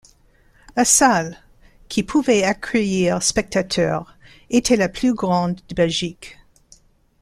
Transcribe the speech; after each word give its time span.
La 0.75 0.83
salle, 0.83 1.37
qui 1.87 2.01
pouvait 2.01 2.41
accueillir 2.43 3.21
spectateurs, 3.21 4.17
était 4.49 4.75
la 4.75 4.89
plus 4.89 5.13
grande 5.13 5.61
de 5.69 5.75
Belgique. 5.75 6.39